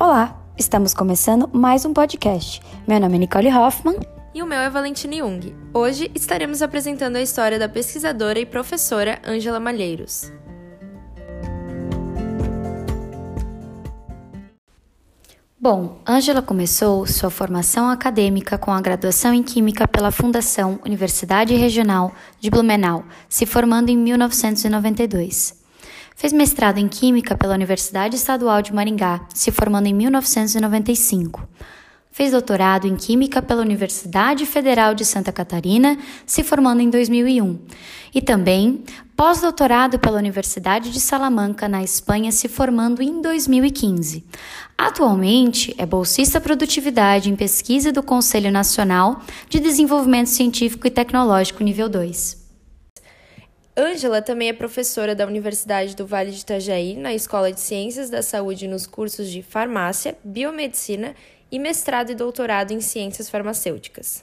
Olá, 0.00 0.42
estamos 0.56 0.94
começando 0.94 1.46
mais 1.52 1.84
um 1.84 1.92
podcast. 1.92 2.62
Meu 2.88 2.98
nome 2.98 3.16
é 3.16 3.18
Nicole 3.18 3.54
Hoffman. 3.54 3.98
E 4.34 4.42
o 4.42 4.46
meu 4.46 4.58
é 4.58 4.70
Valentine 4.70 5.18
Jung. 5.18 5.54
Hoje 5.74 6.10
estaremos 6.14 6.62
apresentando 6.62 7.16
a 7.16 7.20
história 7.20 7.58
da 7.58 7.68
pesquisadora 7.68 8.38
e 8.40 8.46
professora 8.46 9.20
Ângela 9.22 9.60
Malheiros. 9.60 10.32
Bom, 15.60 16.00
Ângela 16.08 16.40
começou 16.40 17.06
sua 17.06 17.28
formação 17.28 17.90
acadêmica 17.90 18.56
com 18.56 18.70
a 18.70 18.80
graduação 18.80 19.34
em 19.34 19.42
Química 19.42 19.86
pela 19.86 20.10
Fundação 20.10 20.80
Universidade 20.82 21.54
Regional 21.54 22.14
de 22.40 22.48
Blumenau, 22.48 23.04
se 23.28 23.44
formando 23.44 23.90
em 23.90 23.98
1992. 23.98 25.59
Fez 26.20 26.34
mestrado 26.34 26.76
em 26.76 26.86
Química 26.86 27.34
pela 27.34 27.54
Universidade 27.54 28.14
Estadual 28.14 28.60
de 28.60 28.74
Maringá, 28.74 29.26
se 29.32 29.50
formando 29.50 29.86
em 29.86 29.94
1995. 29.94 31.48
Fez 32.12 32.32
doutorado 32.32 32.86
em 32.86 32.94
Química 32.94 33.40
pela 33.40 33.62
Universidade 33.62 34.44
Federal 34.44 34.94
de 34.94 35.02
Santa 35.02 35.32
Catarina, 35.32 35.96
se 36.26 36.44
formando 36.44 36.82
em 36.82 36.90
2001. 36.90 37.58
E 38.14 38.20
também 38.20 38.84
pós-doutorado 39.16 39.98
pela 39.98 40.18
Universidade 40.18 40.90
de 40.90 41.00
Salamanca, 41.00 41.66
na 41.66 41.82
Espanha, 41.82 42.30
se 42.30 42.48
formando 42.48 43.00
em 43.00 43.22
2015. 43.22 44.22
Atualmente 44.76 45.74
é 45.78 45.86
bolsista 45.86 46.38
produtividade 46.38 47.30
em 47.30 47.34
pesquisa 47.34 47.90
do 47.90 48.02
Conselho 48.02 48.52
Nacional 48.52 49.22
de 49.48 49.58
Desenvolvimento 49.58 50.28
Científico 50.28 50.86
e 50.86 50.90
Tecnológico 50.90 51.64
nível 51.64 51.88
2. 51.88 52.39
Ângela 53.80 54.20
também 54.20 54.50
é 54.50 54.52
professora 54.52 55.14
da 55.14 55.26
Universidade 55.26 55.96
do 55.96 56.06
Vale 56.06 56.30
de 56.30 56.40
Itajaí, 56.40 56.98
na 56.98 57.14
Escola 57.14 57.50
de 57.50 57.60
Ciências 57.60 58.10
da 58.10 58.20
Saúde 58.20 58.68
nos 58.68 58.86
cursos 58.86 59.30
de 59.30 59.42
Farmácia, 59.42 60.18
Biomedicina 60.22 61.14
e 61.50 61.58
mestrado 61.58 62.12
e 62.12 62.14
doutorado 62.14 62.72
em 62.72 62.80
Ciências 62.82 63.30
Farmacêuticas. 63.30 64.22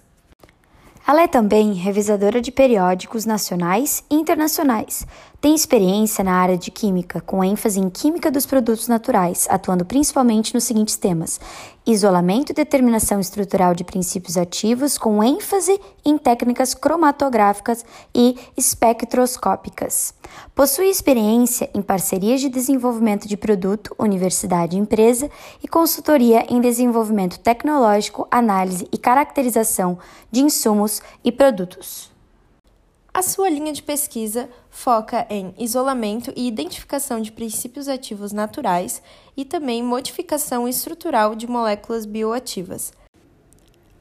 Ela 1.08 1.22
é 1.22 1.28
também 1.28 1.72
revisadora 1.72 2.42
de 2.42 2.52
periódicos 2.52 3.26
nacionais 3.26 4.04
e 4.12 4.16
internacionais. 4.16 5.08
Tem 5.40 5.54
experiência 5.54 6.24
na 6.24 6.34
área 6.34 6.58
de 6.58 6.72
química, 6.72 7.22
com 7.22 7.44
ênfase 7.44 7.80
em 7.80 7.90
química 7.90 8.32
dos 8.32 8.46
produtos 8.46 8.88
naturais, 8.88 9.48
atuando 9.50 9.86
principalmente 9.86 10.54
nos 10.54 10.64
seguintes 10.64 10.98
temas: 10.98 11.40
isolamento 11.86 12.52
e 12.52 12.56
determinação 12.56 13.20
estrutural 13.20 13.76
de 13.76 13.84
princípios 13.84 14.36
ativos, 14.36 14.98
com 14.98 15.24
ênfase 15.24 15.80
em 16.04 16.18
técnicas 16.18 16.74
cromatográficas 16.74 17.86
e 18.14 18.36
espectroscópicas. 18.58 20.14
Possui 20.56 20.90
experiência 20.90 21.70
em 21.74 21.84
parcerias 21.84 22.42
de 22.42 22.50
desenvolvimento 22.50 23.28
de 23.28 23.38
produto, 23.38 23.96
universidade 24.00 24.76
e 24.76 24.80
empresa, 24.80 25.30
e 25.64 25.68
consultoria 25.68 26.46
em 26.50 26.60
desenvolvimento 26.60 27.40
tecnológico, 27.40 28.28
análise 28.32 28.88
e 28.92 28.98
caracterização 28.98 30.00
de 30.32 30.42
insumos 30.42 30.97
e 31.24 31.32
produtos. 31.32 32.12
A 33.14 33.24
sua 33.24 33.50
linha 33.50 33.74
de 33.74 33.82
pesquisa 33.82 34.48
foca 34.70 35.26
em 35.28 35.52
isolamento 35.58 36.32
e 36.36 36.48
identificação 36.48 37.20
de 37.20 37.32
princípios 37.32 37.88
ativos 37.88 38.32
naturais 38.32 39.02
e 39.36 39.44
também 39.44 39.82
modificação 39.82 40.68
estrutural 40.68 41.34
de 41.34 41.48
moléculas 41.48 42.06
bioativas. 42.06 42.94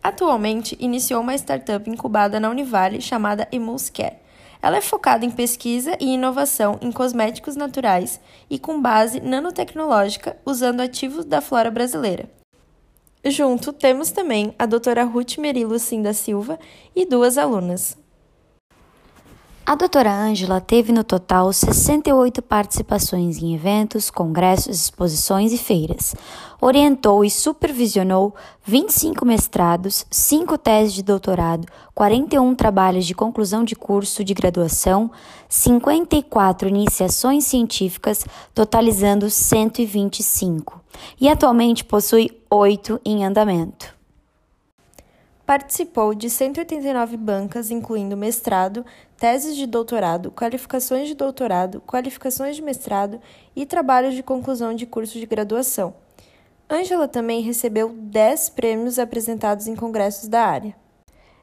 Atualmente, 0.03 0.77
iniciou 0.79 1.23
uma 1.23 1.35
startup 1.35 1.89
incubada 1.89 2.39
na 2.39 2.51
Univale 2.51 3.01
chamada 3.01 3.49
Emulscare. 3.51 4.19
Ela 4.61 4.77
é 4.77 4.81
focada 4.83 5.25
em 5.25 5.31
pesquisa 5.31 5.97
e 5.99 6.13
inovação 6.13 6.79
em 6.83 6.93
cosméticos 6.93 7.57
naturais 7.57 8.21
e 8.51 8.59
com 8.59 8.83
base 8.83 9.21
nanotecnológica 9.21 10.37
usando 10.45 10.81
ativos 10.81 11.25
da 11.25 11.41
flora 11.41 11.71
brasileira. 11.71 12.29
Junto, 13.29 13.73
temos 13.73 14.13
também 14.13 14.55
a 14.57 14.67
doutora 14.67 15.03
Ruth 15.03 15.39
Merilo 15.39 15.81
Cinda 15.81 16.13
Silva 16.13 16.61
e 16.95 17.05
duas 17.05 17.37
alunas. 17.37 17.99
A 19.69 19.75
doutora 19.75 20.15
Ângela 20.15 20.61
teve 20.61 20.93
no 20.93 21.03
total 21.03 21.53
68 21.53 22.41
participações 22.41 23.43
em 23.43 23.53
eventos, 23.53 24.11
congressos, 24.11 24.83
exposições 24.83 25.53
e 25.53 25.59
feiras. 25.59 26.15
Orientou 26.61 27.25
e 27.25 27.31
supervisionou 27.31 28.33
25 28.65 29.27
mestrados, 29.27 30.07
5 30.09 30.57
teses 30.57 30.95
de 30.95 31.03
doutorado, 31.03 31.67
41 31.97 32.55
trabalhos 32.55 33.05
de 33.05 33.13
conclusão 33.13 33.65
de 33.65 33.75
curso 33.75 34.23
de 34.23 34.35
graduação, 34.35 35.11
54 35.49 36.69
iniciações 36.69 37.45
científicas, 37.45 38.25
totalizando 38.55 39.29
125. 39.29 40.81
E 41.21 41.29
atualmente 41.29 41.85
possui 41.85 42.31
8 42.49 43.01
em 43.05 43.25
andamento. 43.25 43.96
Participou 45.47 46.13
de 46.13 46.29
189 46.29 47.17
bancas, 47.17 47.71
incluindo 47.71 48.17
mestrado, 48.17 48.85
teses 49.17 49.55
de 49.55 49.65
doutorado, 49.65 50.33
qualificações 50.33 51.07
de 51.07 51.15
doutorado, 51.15 51.81
qualificações 51.87 52.57
de 52.57 52.63
mestrado 52.63 53.21
e 53.55 53.65
trabalhos 53.65 54.15
de 54.15 54.25
conclusão 54.25 54.75
de 54.75 54.85
curso 54.87 55.21
de 55.21 55.25
graduação. 55.25 55.95
Ângela 56.69 57.07
também 57.07 57.43
recebeu 57.43 57.91
10 57.91 58.49
prêmios 58.51 58.99
apresentados 58.99 59.69
em 59.69 59.77
congressos 59.77 60.29
da 60.29 60.43
área. 60.43 60.75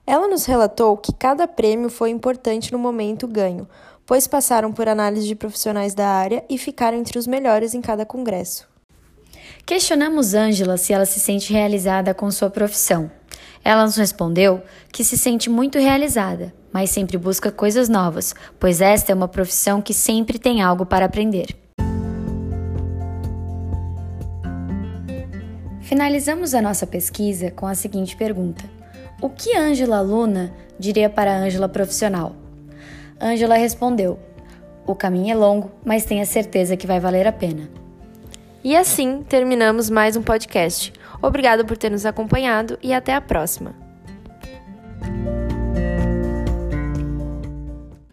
Ela 0.05 0.27
nos 0.27 0.43
relatou 0.43 0.97
que 0.97 1.13
cada 1.13 1.47
prêmio 1.47 1.89
foi 1.89 2.09
importante 2.09 2.73
no 2.73 2.77
momento 2.77 3.25
ganho, 3.25 3.69
pois 4.05 4.27
passaram 4.27 4.73
por 4.73 4.89
análise 4.89 5.25
de 5.25 5.33
profissionais 5.33 5.93
da 5.93 6.09
área 6.09 6.43
e 6.49 6.57
ficaram 6.57 6.97
entre 6.97 7.17
os 7.17 7.25
melhores 7.25 7.73
em 7.73 7.79
cada 7.79 8.05
congresso. 8.05 8.67
Questionamos 9.65 10.33
Ângela 10.33 10.75
se 10.75 10.91
ela 10.91 11.05
se 11.05 11.21
sente 11.21 11.53
realizada 11.53 12.13
com 12.13 12.29
sua 12.29 12.49
profissão. 12.49 13.09
Ela 13.63 13.83
nos 13.83 13.95
respondeu 13.95 14.61
que 14.91 15.03
se 15.03 15.17
sente 15.17 15.49
muito 15.49 15.79
realizada, 15.79 16.53
mas 16.71 16.89
sempre 16.89 17.17
busca 17.17 17.51
coisas 17.51 17.87
novas, 17.87 18.35
pois 18.59 18.81
esta 18.81 19.11
é 19.11 19.15
uma 19.15 19.27
profissão 19.27 19.81
que 19.81 19.93
sempre 19.93 20.37
tem 20.37 20.61
algo 20.61 20.85
para 20.85 21.05
aprender. 21.05 21.55
Finalizamos 25.81 26.53
a 26.53 26.61
nossa 26.61 26.85
pesquisa 26.85 27.51
com 27.51 27.65
a 27.65 27.75
seguinte 27.75 28.17
pergunta: 28.17 28.65
O 29.21 29.29
que 29.29 29.55
Ângela 29.55 29.97
aluna 29.97 30.53
diria 30.77 31.09
para 31.09 31.37
Ângela 31.37 31.69
profissional? 31.69 32.35
Ângela 33.21 33.55
respondeu: 33.55 34.19
O 34.85 34.95
caminho 34.95 35.31
é 35.31 35.35
longo, 35.35 35.71
mas 35.85 36.03
tenha 36.03 36.25
certeza 36.25 36.75
que 36.75 36.87
vai 36.87 36.99
valer 36.99 37.27
a 37.27 37.31
pena. 37.31 37.69
E 38.63 38.75
assim 38.75 39.23
terminamos 39.27 39.89
mais 39.89 40.15
um 40.15 40.21
podcast. 40.21 40.91
Obrigado 41.23 41.65
por 41.65 41.77
ter 41.77 41.89
nos 41.89 42.05
acompanhado 42.05 42.77
e 42.83 42.93
até 42.93 43.15
a 43.15 43.21
próxima. 43.21 43.82